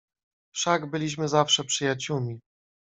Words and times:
"Wszak 0.53 0.89
byliśmy 0.91 1.27
zawsze 1.27 1.63
przyjaciółmi." 1.63 2.39